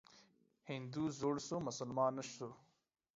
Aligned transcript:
هندو 0.69 1.03
زوړ 1.19 1.35
سو، 1.47 1.55
مسلمان 1.67 2.11
نه 2.19 2.23
سو. 2.33 2.49